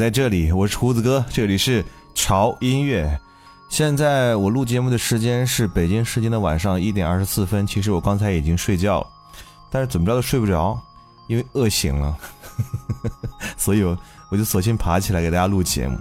[0.00, 1.84] 在这里，我是胡子哥，这里是
[2.14, 3.20] 潮音乐。
[3.68, 7.66] 现在我录节目的时间是北京时间的晚上一点二十四分。
[7.66, 9.06] 其实我刚才已经睡觉了，
[9.70, 10.80] 但是怎么着都睡不着，
[11.28, 12.16] 因为饿醒了，
[13.58, 13.98] 所以我
[14.30, 15.98] 我就索性爬起来给大家录节目。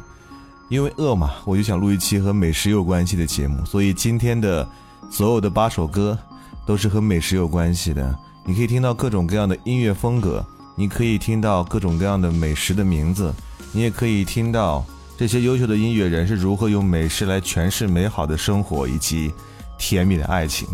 [0.70, 4.66] 因为饿嘛，我就想录一期和美食有关系的节目，所以今天的
[5.12, 6.18] 所有的八首歌
[6.66, 8.18] 都是和美食有关系的。
[8.46, 10.42] 你可以听到各种各样的音乐风格，
[10.78, 13.34] 你可以听到各种各样的美食的名字，
[13.72, 14.86] 你也可以听到
[15.18, 19.34] 这些优秀的音乐人是如何用美食来诠释美好的生活以及
[19.78, 20.68] 甜蜜的爱情。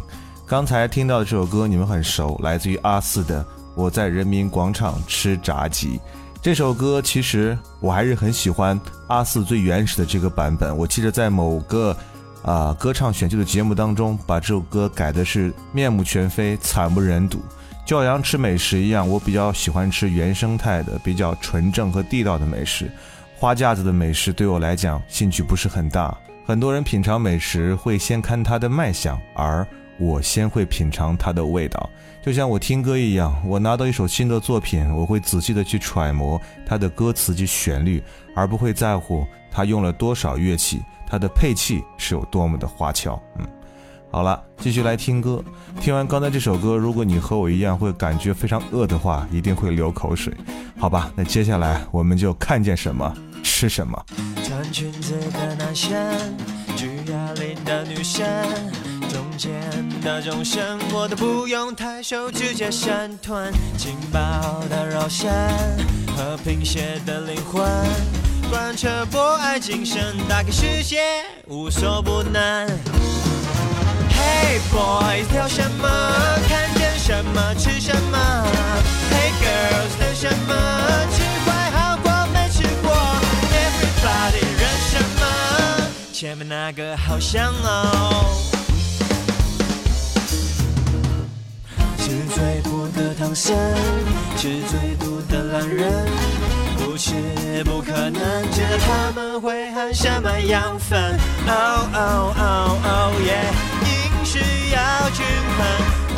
[0.46, 3.44] 刚才听到的这首歌你们很熟，来自于阿四的
[3.76, 5.98] 《我在人民广场吃炸鸡》。
[6.42, 10.78] 这首歌其实我还是很喜欢阿四最原始的这个版本。
[10.78, 11.98] 我记得在某个
[12.44, 17.40] 啊歌唱选秀的节目当中，把这首歌改的是面目全非、惨不忍睹。
[17.86, 22.90] 就好像吃美食一样，我比较喜欢吃原生态的、比较纯正和地道的美食。
[23.38, 26.18] 花架子的美食对我来讲兴趣不是很大。
[26.46, 29.66] 很多人品尝美食会先看它的卖相，而
[30.00, 31.90] 我先会品尝它的味道。
[32.24, 38.02] 就像我听歌一样，我拿到一首新的作品，我会仔细的去揣摩它的歌词及旋律，
[38.36, 43.22] 而不会在乎它用了多少乐器，它的配器是有多么的花俏。
[43.38, 43.46] 嗯。
[44.16, 45.44] 好了，继续来听歌。
[45.82, 50.34] 听完刚才这首歌，如果你和我一样会感觉非常饿的话，一定会流口水。
[50.80, 53.14] 好吧，那接下来我们就看见什么
[53.44, 54.02] 吃什么。
[54.42, 55.94] 穿裙子的男生，
[56.78, 58.26] 举哑铃的女生，
[59.10, 59.52] 中间
[60.00, 63.52] 的众生我都不用抬手直接闪团。
[63.78, 65.30] 劲爆的肉身
[66.16, 67.70] 和贫血的灵魂，
[68.50, 71.02] 贯彻博爱精神，打开世界
[71.50, 72.95] 无所不能。
[74.26, 75.88] Hey boys，挑什么？
[76.50, 78.18] 看见什么吃什么
[79.12, 80.54] ？Hey girls，等什么？
[81.12, 82.92] 吃坏好过没吃过
[83.54, 85.24] ？Everybody，认什么？
[86.12, 88.42] 前面那个好香哦。
[92.00, 93.56] 吃最苦的唐僧，
[94.38, 96.08] 吃最毒的懒人，
[96.78, 97.14] 不吃
[97.64, 101.18] 不可能，知道他们会喊什么养分
[101.48, 103.75] ？Oh oh oh oh yeah。
[104.26, 104.40] 需
[104.72, 105.24] 要均
[105.56, 105.66] 衡，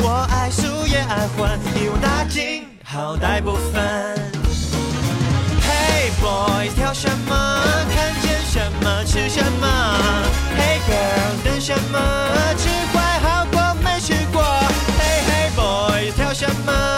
[0.00, 3.82] 我爱素也爱荤，一网打尽，好歹不分。
[5.60, 7.34] Hey boys，挑什么？
[7.94, 9.68] 看见什么吃什么
[10.56, 11.98] ？Hey girl，等什么？
[12.56, 14.42] 吃坏好过没吃过。
[14.98, 16.97] Hey hey boys，挑什么？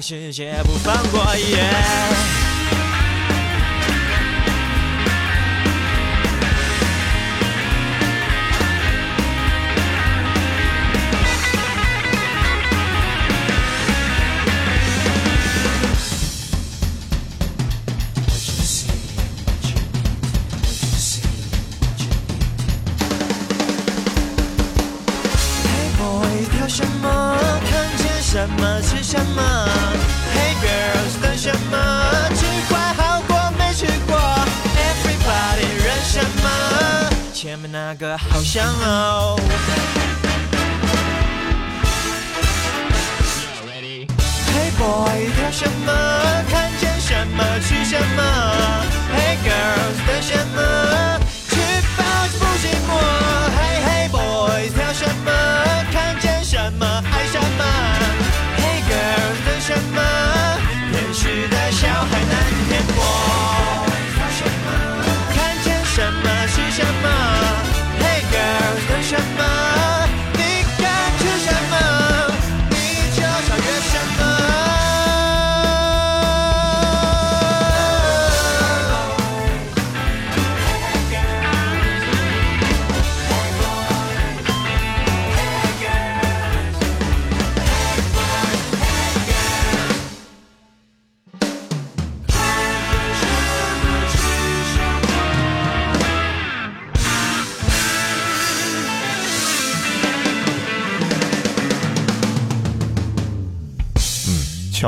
[0.00, 1.24] 世界不放过。
[1.24, 2.57] Hey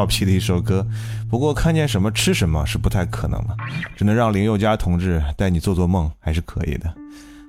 [0.00, 0.86] 俏皮的一首歌，
[1.28, 3.54] 不过看见什么吃什么是不太可能的，
[3.94, 6.90] 只能让林宥嘉同志带你做做梦还是可以的。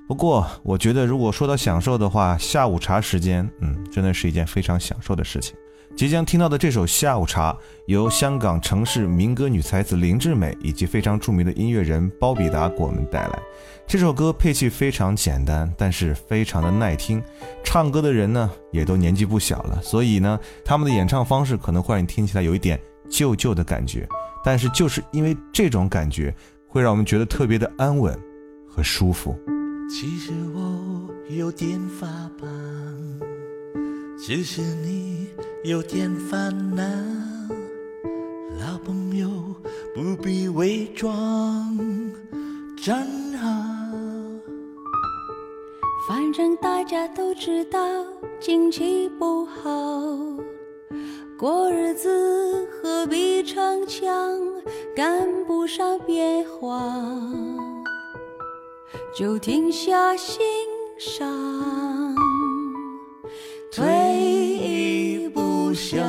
[0.06, 5.54] 不过我觉得，如果说到享受的话，下午茶时间，嗯，真的是一件非常享受的事情。
[5.94, 7.52] 即将听到的这首《下午茶》，
[7.86, 13.38] 由香港城市民歌女才子林志美以及非常著名的音乐人包比达给我们带来。
[13.86, 17.22] 这首歌配器非常简单，但是非常的耐听。
[17.62, 24.08] 唱歌的人呢，也都年纪不小了，所以呢，他们的演唱方式可能会让你听起来有一点旧旧的感觉。
[24.42, 26.34] 但是就是因为这种感觉，
[26.66, 28.18] 会让我们觉得特别的安稳
[28.68, 29.38] 和舒服。
[29.88, 32.06] 其实我有点发
[32.40, 32.48] 胖，
[34.24, 35.26] 只是你
[35.64, 36.84] 有点烦恼。
[38.56, 39.28] 老朋友
[39.92, 41.76] 不必伪装，
[42.80, 43.48] 真好。
[46.08, 47.80] 反正大家都知道
[48.38, 49.60] 经济不好，
[51.36, 54.40] 过日子何必逞强，
[54.94, 56.94] 赶不上变化。
[59.18, 60.40] 就停下欣
[60.96, 62.14] 赏，
[63.74, 66.06] 退一步想，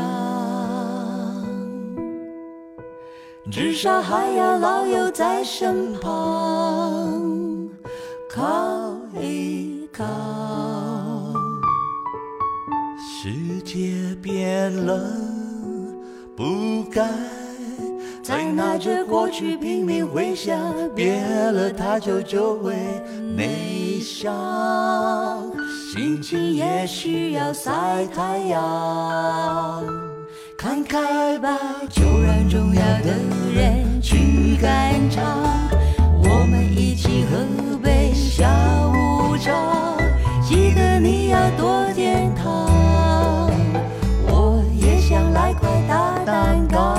[3.49, 7.69] 至少还要老友在身旁
[8.29, 10.03] 靠一靠。
[12.99, 15.01] 世界变了，
[16.35, 17.09] 不该
[18.21, 20.59] 再拿着过去拼命回想，
[20.93, 22.75] 别了它就就会
[23.37, 25.49] 内伤，
[25.93, 27.69] 心情也需要晒
[28.15, 29.83] 太阳。
[30.57, 31.55] 看开吧，
[31.91, 33.13] 就让重要的
[33.53, 35.23] 人去赶场，
[35.99, 38.49] 我们一起喝杯下
[38.87, 39.95] 午茶。
[40.41, 43.51] 记得你要多点糖，
[44.25, 46.97] 我也想来块大蛋糕。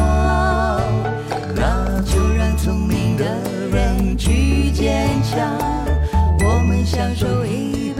[1.52, 3.24] 那就让聪明的
[3.72, 5.50] 人去坚强，
[6.46, 7.92] 我们享受一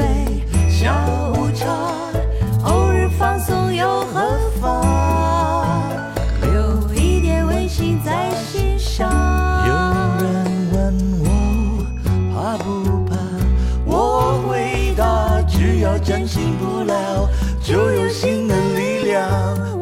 [16.27, 17.29] 只要真心不了，
[17.63, 19.74] 就有新的力量，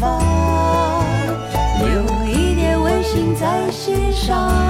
[0.00, 0.36] 方？
[1.78, 4.65] 留一点温馨在心上。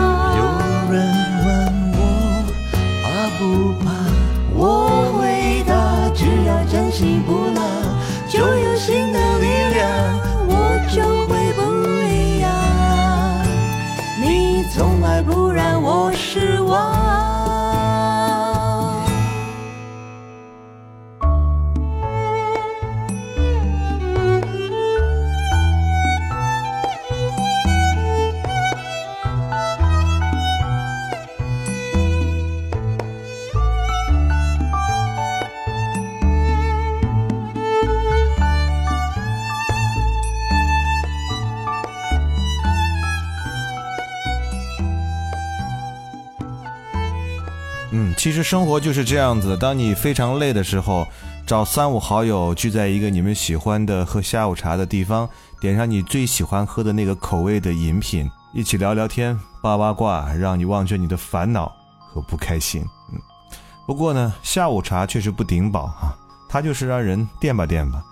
[48.37, 49.57] 其实生活就是这样子。
[49.57, 51.09] 当你非常累的时候，
[51.47, 55.27] 找三五好友聚在一个你们喜欢的喝下午茶的地方，
[55.59, 62.85] 点上你最喜欢喝的那个口味的饮品，一起聊聊天、八八卦，让你忘却你的烦恼和不开心。
[63.11, 63.19] 嗯，
[63.87, 66.13] 不过呢，下午茶确实不顶饱啊，
[66.47, 68.05] 它就是让人垫吧垫吧。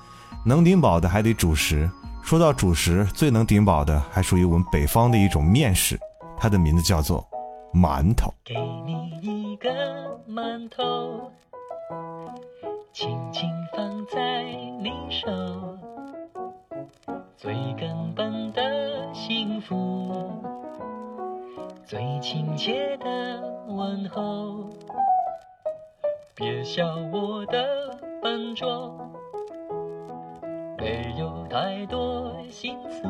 [0.42, 1.86] 能顶饱的还得主食。
[2.22, 6.00] 说到主食，最能顶饱的还属于我们北方的一种面食，
[6.38, 7.22] 它的名字叫做
[7.74, 8.32] 馒头。
[8.44, 8.54] 给
[8.86, 9.68] 你一个
[10.28, 11.32] 馒头，
[12.92, 15.28] 轻轻放在你手，
[17.36, 20.40] 最根本的幸福，
[21.84, 24.70] 最亲切的问候。
[26.36, 28.96] 别笑我的笨拙，
[30.78, 33.02] 没有太多心思。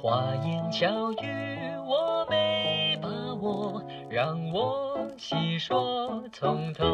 [0.00, 1.55] 花言巧语
[1.88, 6.84] 我没把握，让我细说从头。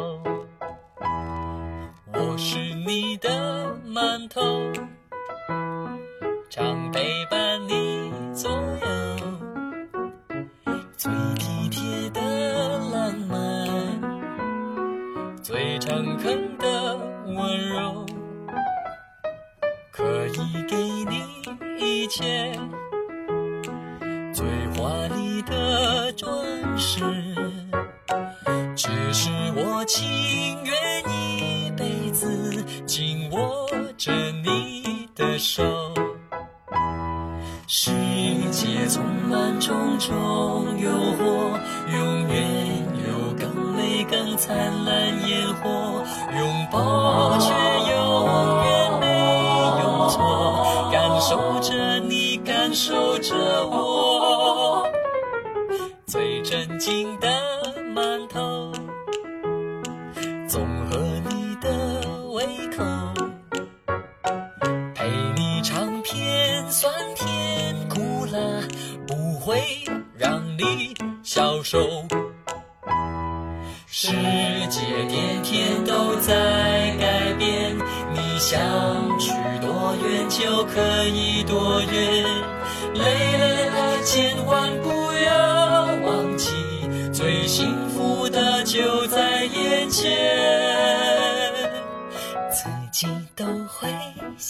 [2.13, 4.43] 我是你的馒头，
[6.51, 8.87] 常陪伴你左右，
[10.99, 13.43] 最体贴的浪漫，
[15.43, 18.05] 最诚恳的温柔，
[19.91, 20.77] 可以给
[21.09, 21.23] 你
[21.79, 22.53] 一切
[26.83, 27.32] 是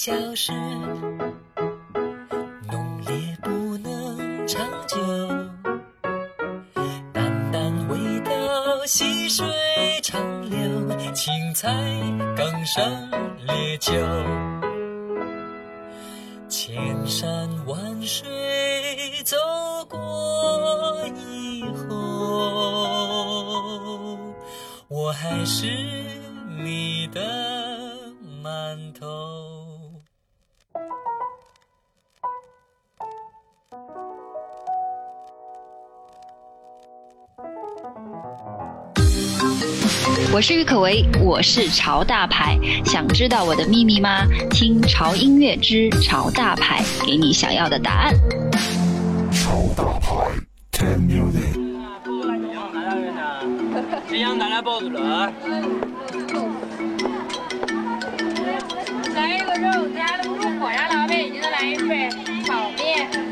[0.05, 0.51] 消失，
[2.69, 4.99] 浓烈不能长久，
[7.13, 9.47] 淡淡味道细水
[10.03, 10.59] 长流，
[11.13, 11.73] 青菜
[12.37, 12.83] 更胜
[13.47, 13.93] 烈酒。
[16.49, 18.29] 千山万水
[19.23, 19.37] 走
[19.89, 21.95] 过以后，
[24.89, 25.69] 我还是
[26.61, 27.62] 你的
[40.43, 42.59] 是郁可唯，我是潮大牌。
[42.85, 44.27] 想知道我的秘密吗？
[44.51, 48.13] 听潮音乐之潮大牌，给你想要的答案。
[54.11, 55.33] 先让大家保住了。
[59.15, 62.11] 来一个肉夹的不是火烧老北京的来一份
[62.45, 63.09] 炒面，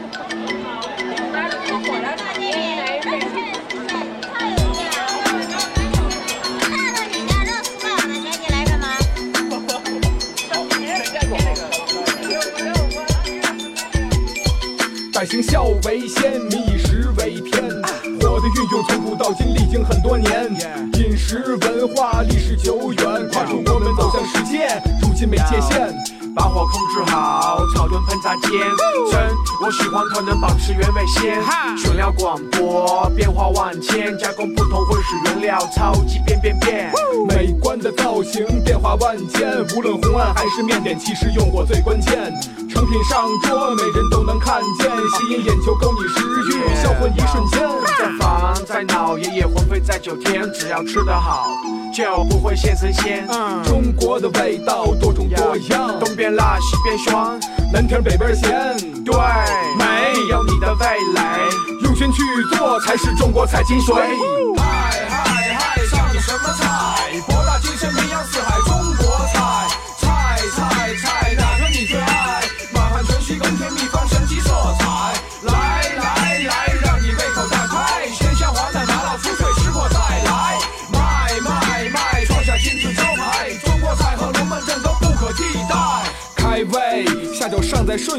[15.85, 17.63] 为先，民以食为天。
[18.21, 20.51] 火的运用从古到今历经很多年，
[20.95, 25.93] 饮食文化历史久远，跨出国门走向世界，如今没界限。
[26.33, 28.51] 把火控制好，草炖喷炸煎。
[29.11, 29.21] 真，
[29.61, 31.43] 我喜欢可能保持原味鲜。
[31.77, 36.93] 选料广播，变化万千，加工不同，混使原料，超级变变变。
[37.27, 42.33] 美观的造型变化万千，无论红案还是面点，其实用火最关键。
[42.81, 47.61] 成品上桌，每人都能看见，吸引眼球，勾你食欲，销魂一瞬间。
[47.99, 51.49] 在烦在恼，爷爷魂飞在九天，只要吃得好，
[51.95, 53.29] 就不会现神仙。
[53.65, 57.39] 中国的味道多种多样，东边辣，西边酸，
[57.71, 59.15] 南甜北边咸，对，
[59.77, 61.21] 美有你的味蕾，
[61.83, 62.23] 用心去
[62.57, 63.93] 做才是中国菜精髓。
[64.57, 67.21] 嗨嗨嗨，上的什么菜？
[67.29, 69.69] 博大精深，名扬四海，中国菜。
[70.01, 71.30] 菜菜菜，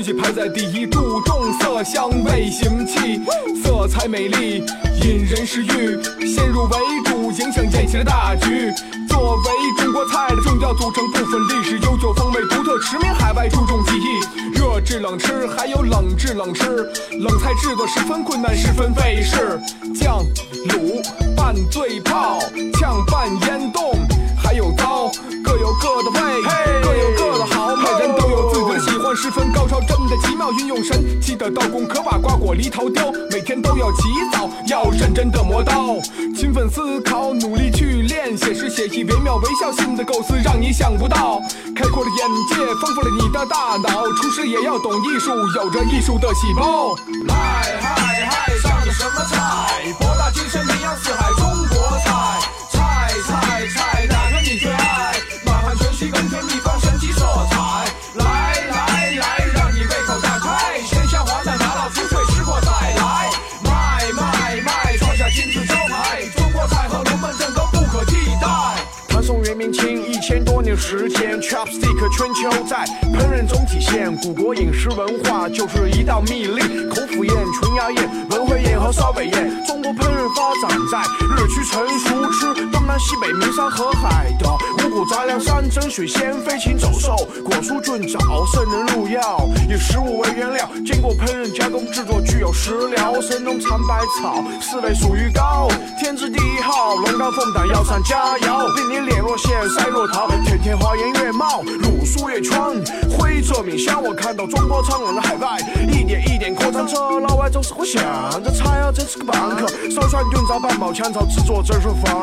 [0.02, 3.22] 顺序排在第一，注重色香味形气，
[3.64, 4.64] 色彩美丽，
[5.04, 8.74] 引人食欲，先入为主，影响宴席的大局。
[9.08, 9.44] 作为
[9.78, 14.52] 中国菜的重要组成部分，历史悠久，风味独特，驰名海外，注重技艺。
[14.56, 16.64] 热制冷吃，还有冷制冷吃，
[17.20, 19.60] 冷菜制作十分困难，十分费事。
[19.94, 20.26] 酱、
[20.70, 21.00] 卤、
[21.36, 22.40] 拌、醉泡、
[22.74, 23.94] 炝拌、腌冻，
[24.52, 25.10] 还有糟，
[25.42, 26.42] 各有各的味，
[26.84, 34.02] 各有各的好，每人都有自己的喜欢，十分高超，真的奇妙，运用神奇的刀工，可把瓜果梨桃雕，每天都要起
[34.34, 36.02] 早，要认真的磨刀，
[36.36, 41.42] 勤奋思考，努力去练，写诗写意，惟妙惟肖，新的构思让你想不到，
[41.74, 46.94] 开阔了眼界，丰富了你的大脑，厨师也要懂艺术，有着艺术的细胞。
[47.30, 49.94] 嗨嗨嗨，上的什么菜？
[49.98, 51.61] 博大精深，名扬四海，中
[70.82, 74.13] 时间，chopstick 春秋在烹饪中体现。
[74.17, 79.63] 古国饮食文化就是一道秘令，口府宴、纯鸭宴、文汇宴和烧北宴。
[79.65, 81.00] 中国烹饪发展在
[81.38, 84.48] 日趋成熟，吃西北名山和海的
[84.86, 93.20] 五谷杂粮，山珍水鲜，飞禽走兽，果蔬菌藻，圣人入药，以食物为原料，经过烹饪加工制作，具有食疗。
[93.22, 95.68] 神农尝百草，四类属于高，
[96.00, 102.76] 天之第一号，龙肝凤胆药膳佳肴，令你脸若现，腮若桃，天天花颜月貌，乳酥越川，
[103.10, 104.02] 徽浙闽香。
[104.02, 108.04] 我看到中国苍老的海外，一点一点扩张着，老外总是会想，
[108.44, 112.16] 这菜啊真是个棒客，烧串炖灶半煲炝炒制作真是烦，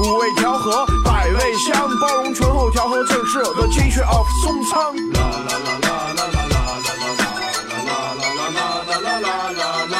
[0.00, 4.94] 五味调和，百味香，包容醇厚调和正是的精血 of 松苍。
[9.88, 9.95] 哎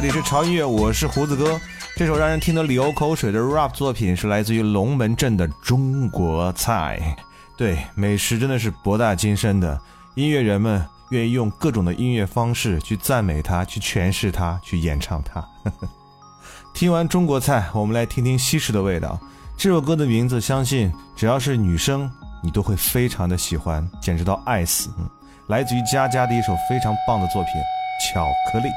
[0.00, 1.60] 这里是潮音乐，我是胡子哥。
[1.96, 7.16] 这首让人听得流口水的 rap 作品是来自于龙门镇的中国菜。
[7.56, 9.76] 对，美食真的是博大精深的，
[10.14, 15.44] 音乐人们愿意用各种的音乐方式去赞美它，去诠释它，去演唱它。
[16.72, 19.18] 听完中国菜，我们来听听西式的味道。
[19.56, 22.08] 这首歌的名字，相信只要是女生，
[22.40, 24.90] 你都会非常的喜欢，简直到爱死。
[25.00, 25.10] 嗯，
[25.48, 27.52] 来自于佳佳的一首非常棒的作品
[28.14, 28.68] 《巧克力》。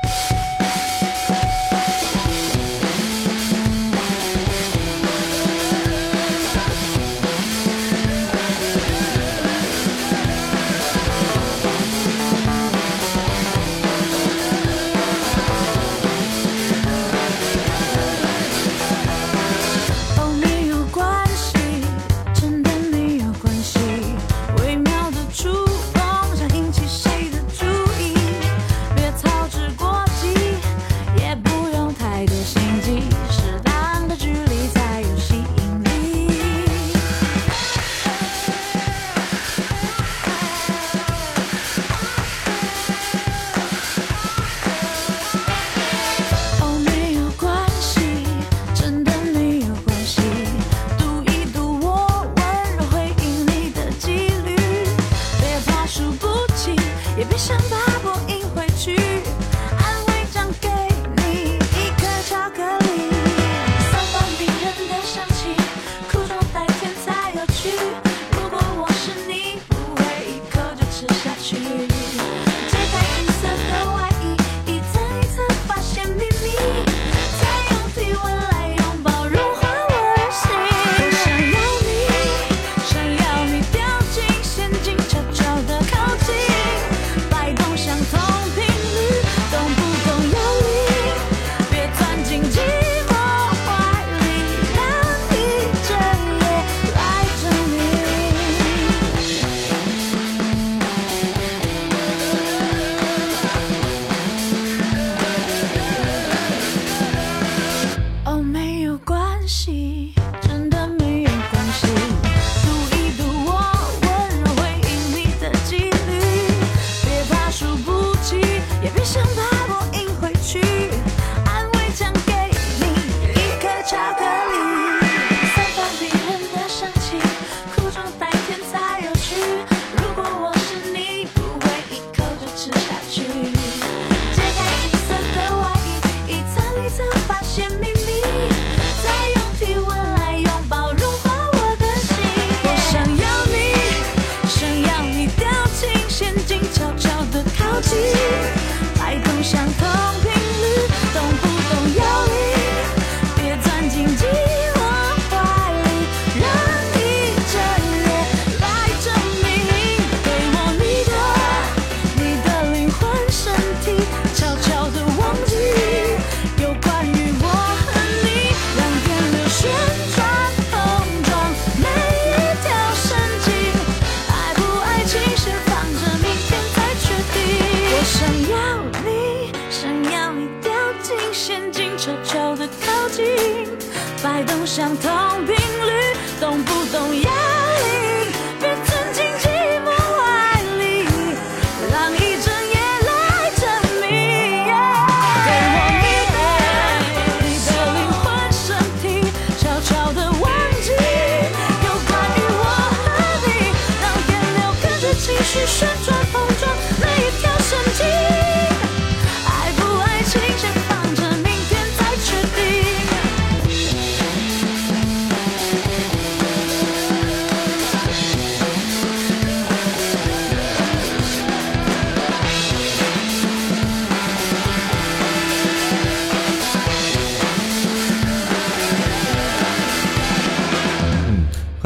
[184.23, 185.91] 摆动相同频率
[186.39, 187.40] 动不动呀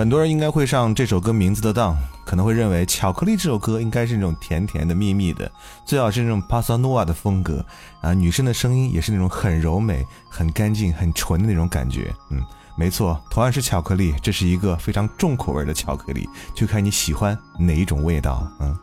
[0.05, 5.51] 很多人应该会上这首歌名字的当，可能会认为巧克力这首歌应该是那种甜甜的、蜜蜜的，
[5.83, 7.65] 最好是那种帕萨诺瓦的风格。
[8.01, 12.13] 啊，女生的声音也是那种很柔美、很干净、很纯的那种感觉。
[12.29, 12.39] 嗯，
[12.77, 18.47] 没错，同样是巧克力，这是一个非常重口味的巧克力，就看你喜欢哪一种味道。
[18.59, 18.77] 嗯。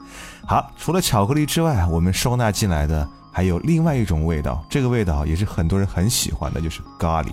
[0.45, 3.09] 好，除了巧克力之外，我们收纳进来的。
[3.33, 7.31] 还有另外一种味道，这个味道也是很多人很喜欢的，就是咖喱。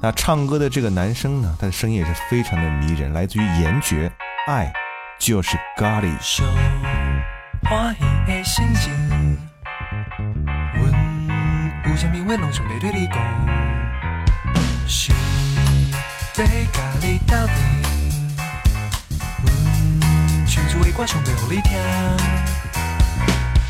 [0.00, 4.10] 那唱歌的这个男生呢，他的声音也是非常的迷人，来自于颜爵，
[4.48, 4.72] 爱
[5.18, 6.10] 就是咖喱。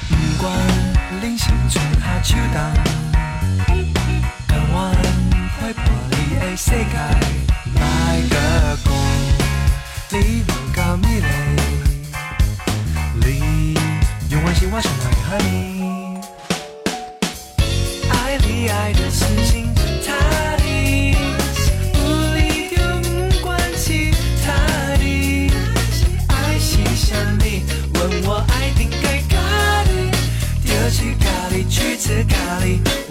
[0.08, 4.72] 不管人生剩下手นช愿นห
[6.10, 6.94] 你的世界
[7.76, 7.78] อ
[8.32, 9.28] ดั
[10.06, 10.18] 你แต่
[11.24, 11.26] 来，
[13.22, 13.24] 你
[14.30, 14.86] 永远是我最
[15.26, 15.28] 爱
[18.12, 18.54] ，Honey
[32.02, 33.01] To Cali.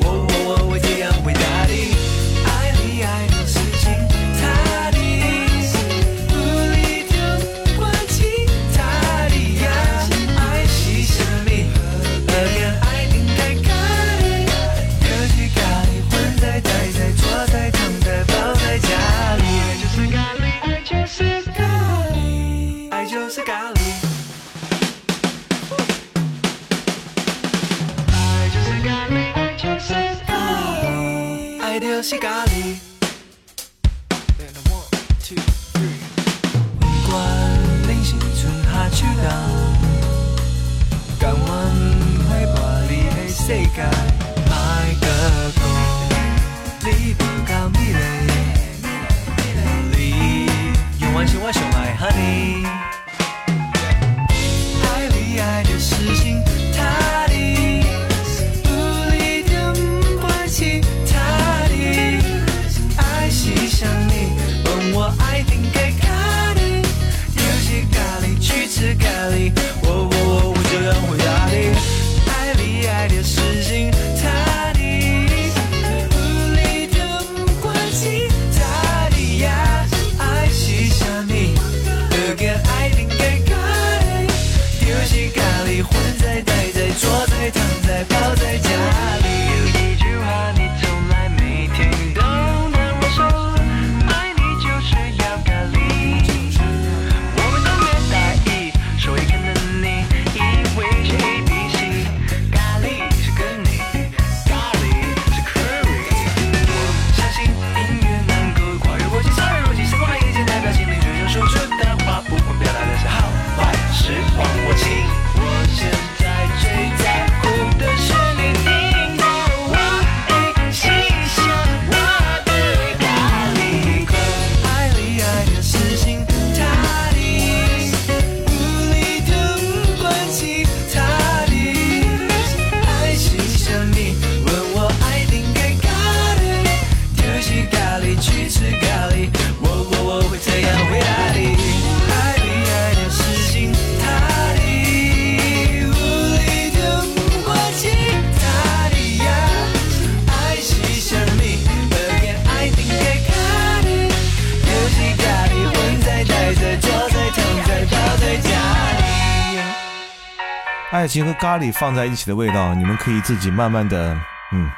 [161.01, 164.15] 爱情和咖喱放在一起的味道你们可以自己慢慢的
[164.51, 164.69] 嗯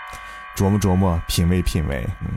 [0.55, 2.07] 琢磨琢磨品味品味。
[2.21, 2.29] 嗯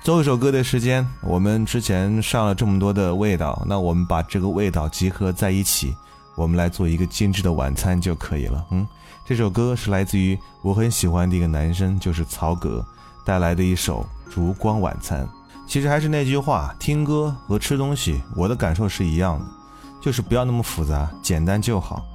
[0.00, 5.92] 最后一首歌的时间我们之前上了这么多的味道那我们把这个味道集合在一起
[6.36, 8.64] 我们来做一个精致的晚餐就可以了。
[8.70, 8.86] 嗯
[9.24, 12.86] 这首歌是来自于我很喜欢的一个男生就是曹格
[13.24, 15.28] 带来的一首烛光晚餐。
[15.66, 19.46] 其实还是那句话听歌和吃东西我的感受是一样的
[20.00, 22.06] 就是不要那么复杂简单就好。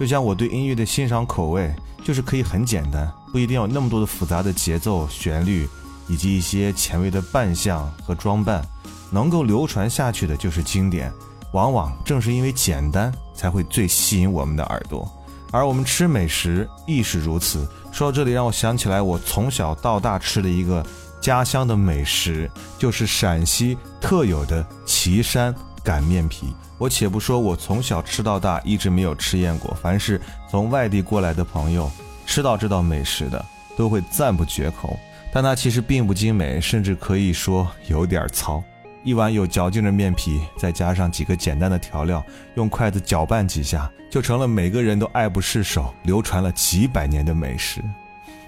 [0.00, 5.68] 就像我对音乐的欣赏口味，就是可以很简单，不一定要有那么多的复杂的节奏、旋律。
[6.08, 8.66] 以及一些前卫的扮相和装扮，
[9.12, 11.12] 能够流传下去的就是经典。
[11.52, 15.08] 往往正是因为简单，才会最吸引我们的耳朵。
[15.52, 17.64] 而我们吃美食亦是如此。
[17.92, 20.84] 说到这里，让我想起来我从小到大吃的一个
[21.20, 26.54] 家乡的美食，就是陕西特有的岐山擀面皮。
[26.78, 29.76] 我且不说我从小吃到大，一直没有吃厌过。
[29.82, 31.90] 凡是从外地过来的朋友，
[32.26, 33.44] 吃到这道美食的，
[33.76, 34.98] 都会赞不绝口。
[35.32, 38.62] 但它其实并不精美，甚至可以说有点糙。
[39.02, 42.24] 一碗有嚼劲的面皮，再加上几个简单的调料，
[42.56, 47.80] 用筷子搅拌几下，就成了每个人都爱不释手、流传了几百年的美食。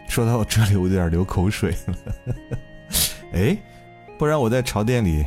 [0.08, 1.94] 说到这里，我有点流口水了。
[3.32, 3.56] 哎，
[4.18, 5.24] 不然我在潮店里，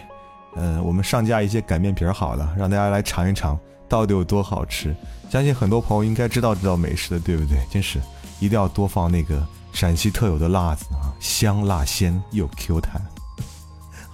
[0.56, 4.96] 嗯，我们上架一些擀面皮儿好了，让大家来尝一尝到底有多好吃。
[5.30, 7.58] 相信很多朋友应该知道这道美食的，对不对？
[7.70, 8.00] 真是
[8.40, 9.46] 一定要多放那个。
[9.74, 13.06] 陕西特有的辣子啊，香辣鲜又 Q 弹。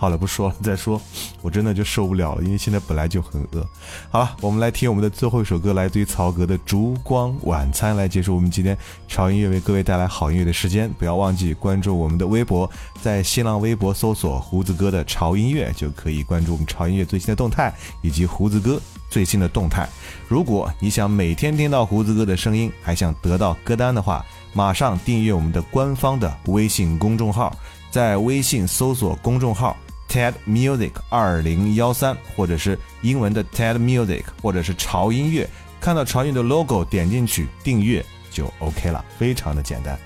[0.02, 1.00] 好了，不说了，再说
[1.44, 3.64] 我真的就受不了了，因为现在本来就很饿。
[4.10, 8.76] 好了，我们来听我们的最后一首歌，来自于曹格的《烛光晚餐》，来结束我们今天
[9.08, 10.92] 潮音乐为各位带来好音乐的时间。
[10.94, 12.68] 不要忘记关注我们的微博，
[13.00, 19.88] 在新浪微博搜索“胡子哥的潮音乐”就可以关注我们潮音乐最新的动态以及胡子哥最新的动态。
[20.28, 27.56] 如果你想每天听到胡子哥的声音，还想得到歌单的话，马上订阅我们的官方的微信公众号，
[27.92, 29.78] 在微信搜索公众号
[30.12, 39.98] TED Music 二零幺三，或者是英文的 TED Music，或者是潮音乐，看到潮音的 logo，点进去订阅就 OK 了，非常的简单。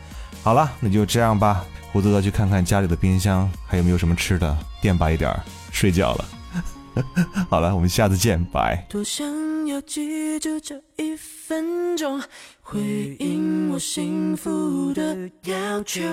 [0.44, 6.26] 好了，那就这样吧，胡子哥去看看家里的冰箱还有没有什么吃的，垫吧一点儿，睡觉了。
[7.50, 8.86] 好了，我们下次见，拜。
[8.88, 9.26] 多想
[9.66, 12.22] 要记住这一分钟，
[12.62, 12.80] 回
[13.20, 16.04] 应我幸福的要求。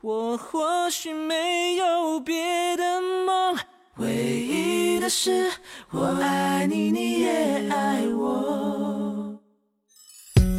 [0.00, 3.58] 我或许没有别的梦，
[3.96, 5.50] 唯一的是
[5.90, 9.36] 我爱你，你也爱我。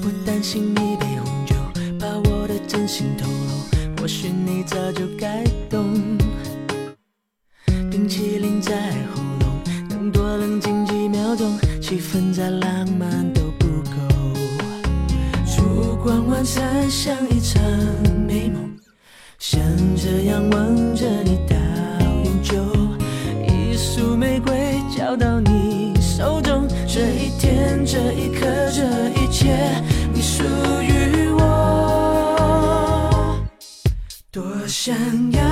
[0.01, 1.55] 不担心一杯红酒
[1.97, 6.17] 把我的真心透露，或许你早就该懂。
[7.89, 13.95] 冰淇淋在喉咙，能多冷静几秒钟，气氛再浪漫都不够。
[15.45, 17.61] 烛光晚餐像一场，
[19.51, 19.59] 想
[19.95, 21.55] 这样望着你到
[22.23, 22.55] 永久。
[23.47, 28.83] 一束玫瑰交到你手中，这一天，这一刻，这
[29.19, 29.57] 一切，
[30.13, 30.43] 你属
[30.83, 33.39] 于我。
[34.29, 34.95] 多想
[35.31, 35.48] 要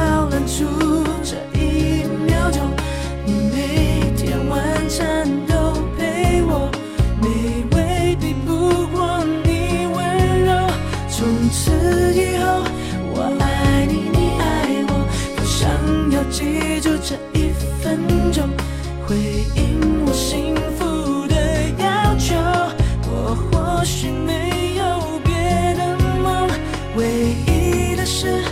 [17.10, 17.98] 这一分
[18.34, 18.50] 钟，
[19.08, 19.16] 回
[19.56, 21.36] 应我幸福的
[21.82, 22.36] 要求。
[23.10, 25.34] 我或许没有别
[25.78, 26.50] 的梦，
[26.98, 28.44] 唯一的是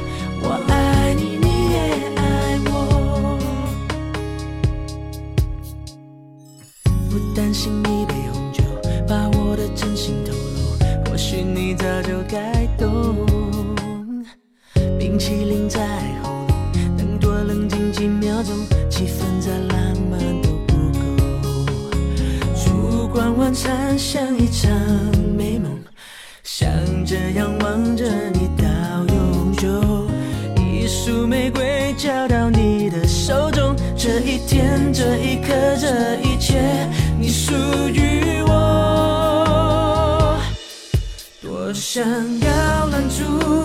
[0.41, 1.77] 我爱你，你也
[2.15, 3.37] 爱我。
[7.09, 8.63] 不担心一杯红酒
[9.05, 12.54] 把我的真心透露，或许你早就该
[23.65, 24.71] 光晚餐像一场
[25.35, 25.71] 美梦，
[26.43, 26.69] 想
[27.03, 28.65] 这样望着你到
[29.13, 30.07] 永久。
[30.55, 35.47] 一束玫瑰交到你的手中，这一天，这一刻，
[35.79, 36.61] 这一切，
[37.19, 37.53] 你属
[37.89, 40.37] 于我。
[41.41, 42.03] 多想
[42.39, 43.64] 要拦住